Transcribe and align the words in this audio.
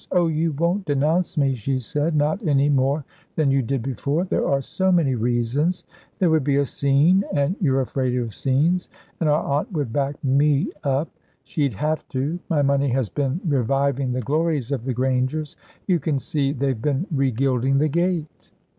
"Oh, 0.11 0.29
you 0.29 0.53
won't 0.53 0.85
denounce 0.85 1.37
me," 1.37 1.53
she 1.53 1.77
said, 1.77 2.15
"not 2.15 2.41
any 2.43 2.69
more 2.69 3.05
than 3.35 3.51
you 3.51 3.61
did 3.61 3.83
before; 3.83 4.23
there 4.25 4.47
are 4.47 4.59
so 4.59 4.91
many 4.91 5.13
reasons. 5.13 5.85
There 6.17 6.31
would 6.31 6.43
be 6.43 6.55
a 6.57 6.65
scene, 6.65 7.23
and 7.35 7.55
you're 7.61 7.81
afraid 7.81 8.17
of 8.17 8.33
scenes 8.33 8.89
and 9.19 9.29
our 9.29 9.43
aunt 9.43 9.71
would 9.73 9.93
back 9.93 10.15
me 10.23 10.71
up. 10.83 11.09
She'd 11.43 11.73
have 11.75 12.07
to. 12.07 12.39
My 12.49 12.63
money 12.63 12.89
has 12.89 13.09
been 13.09 13.41
reviving 13.47 14.11
the 14.11 14.21
glories 14.21 14.71
of 14.71 14.85
the 14.85 14.93
Grangers. 14.95 15.55
You 15.85 15.99
can 15.99 16.17
see, 16.17 16.51
they've 16.51 16.81
been 16.81 17.05
regilding 17.11 17.77
the 17.77 17.87
gate." 17.87 18.49